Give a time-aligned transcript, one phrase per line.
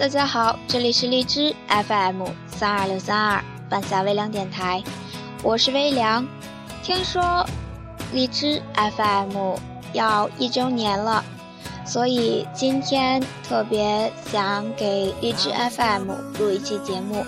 [0.00, 4.82] 大家好，这里是荔枝 FM 三二六三二半夏微凉电台，
[5.42, 6.26] 我是微凉。
[6.82, 7.44] 听说
[8.10, 8.62] 荔枝
[8.96, 9.58] FM
[9.92, 11.22] 要一周年了，
[11.84, 17.22] 所以今天特别想给荔枝 FM 录一期节目。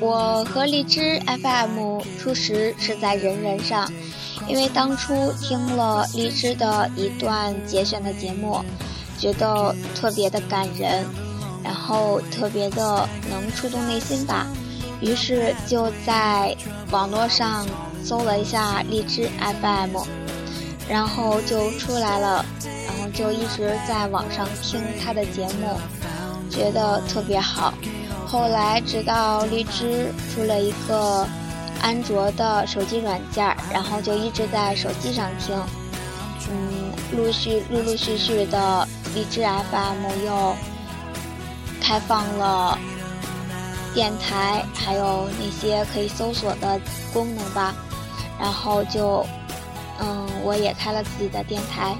[0.00, 3.88] 我和荔枝 FM 初识是在人人上，
[4.48, 8.64] 因为当初听了荔枝的一段节选的节目。
[9.18, 11.04] 觉得特别的感人，
[11.62, 14.46] 然后特别的能触动内心吧，
[15.00, 16.56] 于是就在
[16.90, 17.66] 网络上
[18.02, 19.28] 搜了一下荔枝
[19.60, 19.98] FM，
[20.88, 22.44] 然后就出来了，
[22.86, 25.78] 然后就一直在网上听他的节目，
[26.48, 27.74] 觉得特别好。
[28.26, 31.26] 后来直到荔枝出了一个
[31.82, 35.54] 安卓的手机软件，然后就一直在手机上听，
[36.50, 38.87] 嗯，陆续陆陆续续的。
[39.18, 40.54] 荔枝 FM 又
[41.80, 42.78] 开放了
[43.92, 46.80] 电台，还有那些可以搜索的
[47.12, 47.74] 功能吧。
[48.38, 49.26] 然后就，
[49.98, 51.96] 嗯，我也开了自己的电台。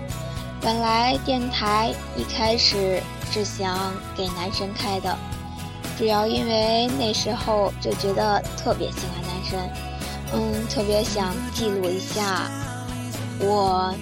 [0.60, 3.02] 本来电台一开始
[3.32, 5.18] 是想给男神开的，
[5.98, 9.70] 主要因为那时候就觉得特别喜欢男神，
[10.34, 12.48] 嗯，特别想记录一下
[13.40, 13.92] 我，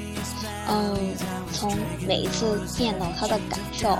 [0.69, 1.15] 嗯。
[1.53, 1.73] 从
[2.07, 3.97] 每一次见到他的感受，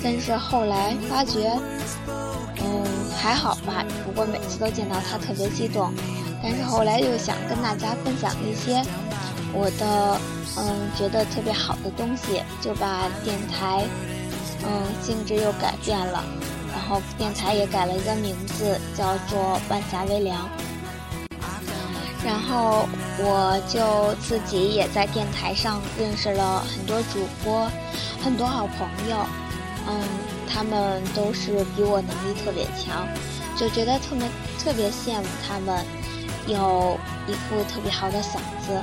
[0.00, 1.58] 但是后来发觉，
[2.62, 2.84] 嗯，
[3.16, 3.84] 还好吧。
[4.04, 5.92] 不过每次都见到他特别激动，
[6.40, 8.80] 但是后来又想跟大家分享一些
[9.52, 10.20] 我的，
[10.56, 13.84] 嗯，觉得特别好的东西，就把电台，
[14.62, 16.22] 嗯，性质又改变了，
[16.70, 20.48] 然后电台也改了一个名字，叫做万霞微凉。
[22.24, 27.70] 然后我就自己也在电台上认识了很多主播，
[28.22, 29.18] 很多好朋友，
[29.86, 30.00] 嗯，
[30.48, 33.06] 他们都是比我能力特别强，
[33.56, 34.26] 就觉得特别
[34.58, 35.84] 特别羡慕他们，
[36.46, 38.82] 有一副特别好的嗓子，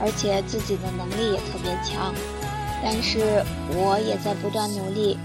[0.00, 2.12] 而且自己的能力也特别强。
[2.82, 3.44] 但是
[3.74, 5.16] 我也在不断努力，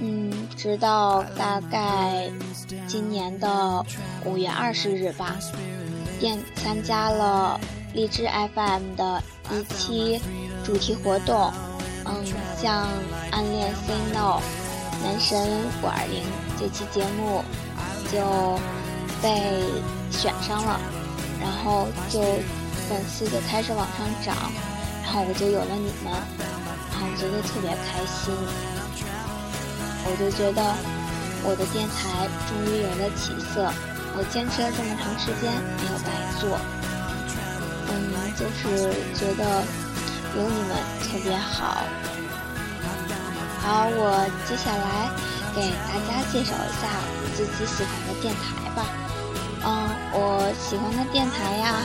[0.00, 2.30] 嗯，直到大概
[2.86, 3.84] 今年的
[4.24, 5.36] 五月二十日吧。
[6.18, 7.58] 电参加了
[7.94, 10.20] 荔枝 FM 的一期
[10.64, 11.52] 主题活动，
[12.04, 12.24] 嗯，
[12.60, 12.86] 像
[13.30, 14.40] 《暗恋 Say No》、
[15.02, 15.38] 男神
[15.82, 16.24] 五二零
[16.58, 17.42] 这期节目
[18.12, 18.58] 就
[19.22, 19.64] 被
[20.10, 20.80] 选上了，
[21.40, 22.20] 然后就
[22.88, 24.36] 粉丝就开始往上涨，
[25.04, 26.12] 然后我就有了你们，
[26.92, 28.34] 然后觉得特别开心，
[30.04, 30.74] 我就觉得
[31.44, 33.72] 我的电台终于有了起色。
[34.18, 35.46] 我坚持了这么长时间
[35.78, 36.58] 没有白做，
[37.86, 39.62] 嗯，就是觉得
[40.34, 40.74] 有你们
[41.06, 41.86] 特别好。
[43.62, 45.08] 好，我接下来
[45.54, 48.82] 给大家介绍一下我自己喜欢的电台吧。
[49.64, 51.76] 嗯，我喜欢的电台呀，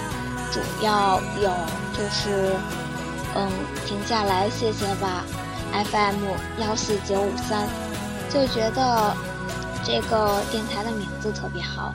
[0.51, 1.53] 主要有
[1.94, 2.55] 就是，
[3.35, 3.51] 嗯，
[3.85, 5.23] 停下来谢谢吧
[5.71, 6.25] ，FM
[6.57, 7.67] 幺四九五三，
[8.27, 9.15] 就觉得
[9.83, 11.94] 这个电台的名字特别好。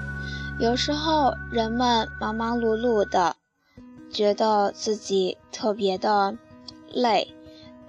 [0.59, 3.37] 有时候人们忙忙碌碌的，
[4.11, 6.37] 觉得自己特别的
[6.93, 7.29] 累，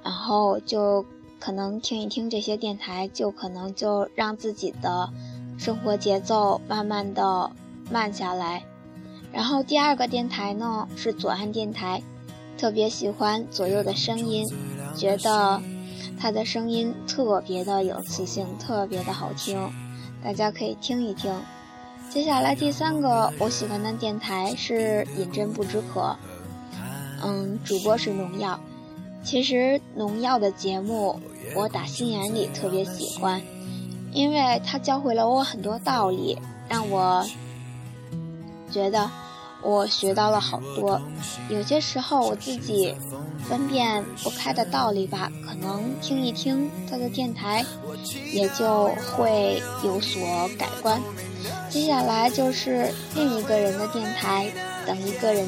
[0.04, 1.04] 然后就
[1.40, 5.10] 可能听一听这些电台，就可能就让自己的
[5.58, 7.50] 生活节奏慢慢的
[7.90, 8.64] 慢下来。
[9.32, 12.04] 然后第二个电台呢是左岸电台，
[12.56, 14.46] 特别喜欢左右的声音，
[14.96, 15.60] 觉得
[16.20, 19.72] 他的声音特别的有磁性，特别的好听，
[20.24, 21.34] 大家可以听一听。
[22.10, 26.16] 接下来第三个我喜欢的电台是饮鸩不止渴，
[27.24, 28.60] 嗯，主播是农药。
[29.24, 31.20] 其实农药的节目
[31.56, 33.40] 我打心眼里特别喜欢，
[34.12, 36.38] 因为他教会了我很多道理，
[36.68, 37.24] 让我
[38.72, 39.10] 觉得
[39.62, 41.00] 我学到了好多。
[41.50, 42.96] 有些时候我自己
[43.48, 47.66] 分辨不开的道理吧，可能听一听他的电台，
[48.32, 48.86] 也就
[49.16, 50.22] 会有所
[50.58, 51.02] 改观。
[51.70, 54.52] 接下来就是另一个人的电台，
[54.86, 55.48] 等一个人，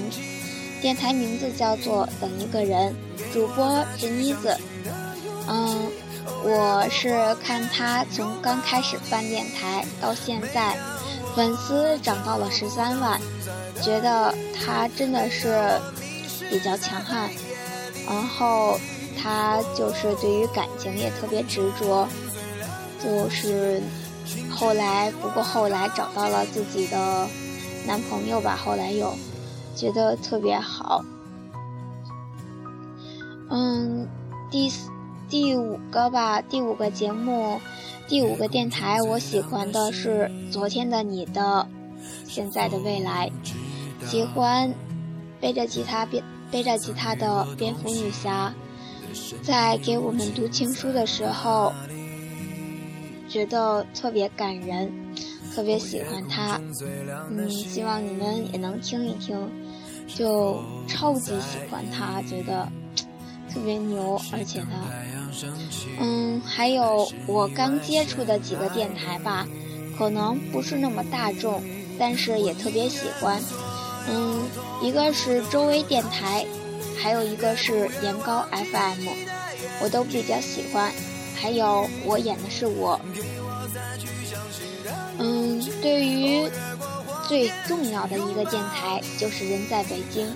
[0.82, 2.96] 电台名字叫做等一个人，
[3.34, 4.56] 主播是妮子。
[5.48, 5.88] 嗯，
[6.44, 10.78] 我是看他从刚开始办电台到现在，
[11.36, 13.20] 粉丝涨到了十三万，
[13.82, 15.80] 觉得他真的是
[16.50, 17.30] 比较强悍。
[18.08, 18.80] 然后
[19.22, 22.08] 他就是对于感情也特别执着，
[23.04, 23.82] 就是。
[24.50, 27.28] 后来，不过后来找到了自己的
[27.86, 28.56] 男朋友吧。
[28.56, 29.14] 后来又
[29.76, 31.04] 觉得特别好。
[33.50, 34.08] 嗯，
[34.50, 34.72] 第
[35.28, 37.60] 第五个吧，第五个节目，
[38.08, 41.68] 第五个电台，我喜欢的是昨天的你的，
[42.28, 43.30] 现在的未来，
[44.08, 44.74] 喜欢
[45.40, 48.54] 背着吉他背背着吉他的蝙蝠女侠，
[49.42, 51.72] 在给我们读情书的时候，
[53.30, 54.92] 觉得特别感人，
[55.56, 56.60] 特别喜欢她，
[57.30, 59.38] 嗯，希望你们也能听一听，
[60.08, 62.68] 就超级喜欢她，觉得。
[63.54, 64.70] 特别牛，而且呢，
[66.00, 69.46] 嗯，还有我刚接触的几个电台吧，
[69.98, 71.62] 可能不是那么大众，
[72.00, 73.42] 但是也特别喜欢。
[74.08, 74.48] 嗯，
[74.82, 76.46] 一个是周围电台，
[76.98, 79.08] 还有一个是年高 FM，
[79.82, 80.92] 我都比较喜欢。
[81.36, 83.00] 还有我演的是我。
[85.18, 86.50] 嗯，对于
[87.28, 90.28] 最重要的一个电台就是人在北京，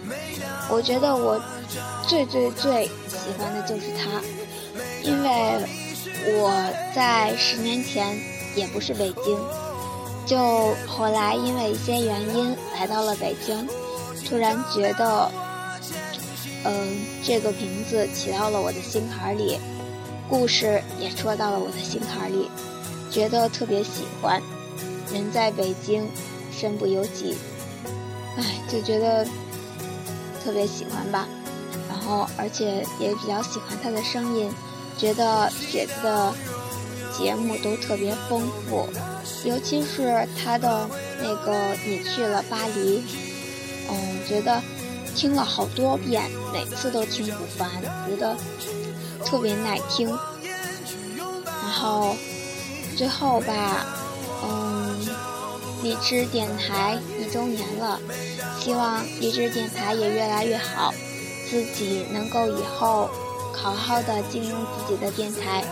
[0.70, 1.42] 我觉得我。
[2.08, 4.22] 最最最喜欢的就是他，
[5.02, 5.30] 因为
[6.38, 6.52] 我
[6.96, 8.16] 在十年前
[8.56, 9.36] 也不是北京，
[10.26, 13.68] 就后来因为一些原因来到了北京，
[14.28, 15.32] 突然觉得，
[16.64, 19.60] 嗯，这个名字起到了我的心坎里，
[20.28, 22.50] 故事也说到了我的心坎里，
[23.12, 24.42] 觉得特别喜欢。
[25.14, 26.08] 人在北京，
[26.52, 27.38] 身不由己，
[28.36, 29.24] 哎，就觉得
[30.44, 31.28] 特别喜欢吧。
[31.88, 34.52] 然后，而且也比较喜欢他的声音，
[34.98, 36.34] 觉得写的
[37.18, 38.88] 节目都特别丰富，
[39.44, 40.90] 尤其是他的
[41.22, 41.54] 那个
[41.86, 43.00] 《你去了巴黎》，
[43.90, 44.62] 嗯，觉得
[45.16, 47.70] 听了好多遍，每次都听不烦，
[48.10, 48.36] 觉得
[49.24, 50.08] 特别耐听。
[51.64, 52.16] 然后
[52.98, 53.86] 最后吧，
[54.44, 54.98] 嗯，
[55.84, 58.00] 荔枝电台一周年了，
[58.60, 60.94] 希望荔枝电台也越来越好。
[61.48, 63.08] 自己能够以后
[63.54, 65.64] 好好的经营自己的电台，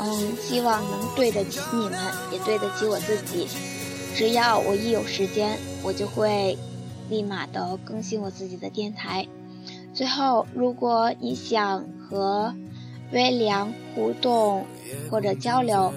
[0.00, 1.98] 嗯，希望能对得起你们，
[2.32, 3.48] 也对得起我自己。
[4.14, 6.56] 只要我一有时间，我就会
[7.08, 9.26] 立马的更新我自己的电台。
[9.94, 12.54] 最后，如果你想和
[13.12, 14.64] 微凉互动
[15.10, 15.92] 或者交流，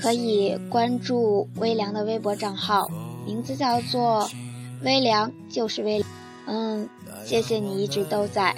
[0.00, 2.88] 可以关注微凉的微博账号，
[3.26, 4.28] 名字叫做
[4.82, 6.04] “微凉就是微”。
[6.46, 6.88] 嗯。
[7.24, 8.54] 谢谢你一直都在，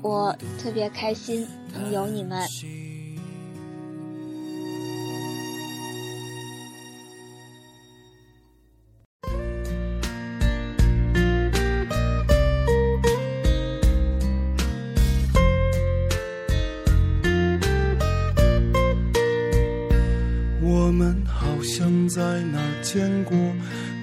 [0.00, 2.48] 我特别开心能有你们。
[21.00, 22.20] 们好像在
[22.52, 23.34] 哪儿见过，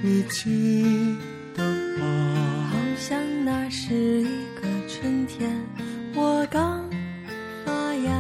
[0.02, 1.16] 你记
[1.56, 1.64] 得
[2.00, 2.72] 吗？
[2.72, 5.48] 好像那是一个春天，
[6.16, 6.90] 我刚
[7.64, 8.12] 发芽。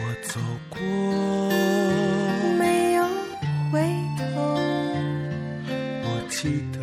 [0.00, 0.80] 我走过，
[2.58, 3.06] 没有
[3.70, 3.80] 回
[4.18, 4.58] 头。
[6.02, 6.80] 我记得，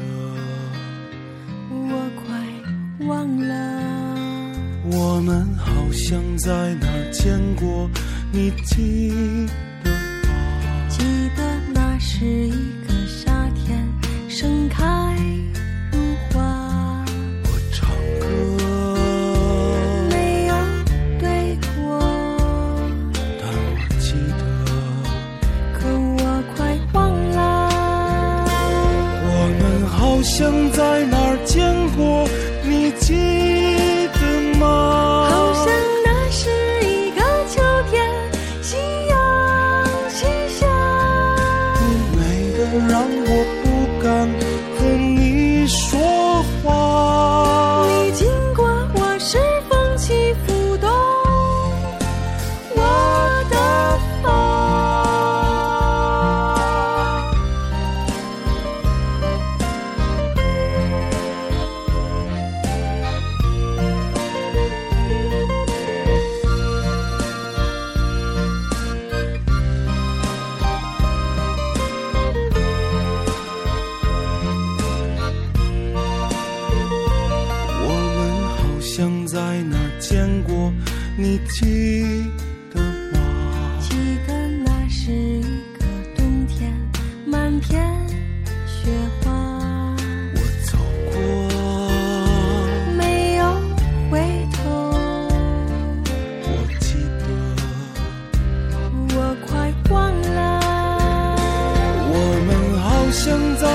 [1.71, 3.53] 我快忘了。
[4.93, 7.89] 我们好像在哪儿见过，
[8.31, 9.51] 你记得
[42.79, 43.64] 让我
[81.49, 82.31] 记
[82.73, 83.19] 得吗？
[83.81, 83.89] 记
[84.27, 85.41] 得那是一
[85.77, 86.73] 个冬天，
[87.25, 87.85] 满天
[88.65, 88.89] 雪
[89.21, 89.31] 花。
[90.33, 90.77] 我走
[91.11, 91.15] 过，
[92.97, 93.43] 没有
[94.09, 94.13] 回
[94.53, 94.57] 头。
[96.43, 96.49] 我
[96.79, 97.25] 记得，
[99.15, 100.39] 我快忘了。
[102.11, 102.13] 我
[102.47, 102.49] 们
[102.81, 103.25] 好像
[103.57, 103.74] 在。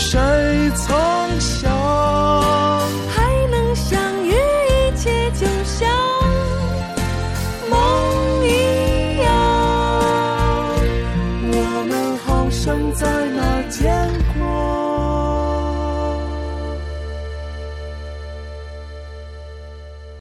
[0.00, 1.79] 谁曾想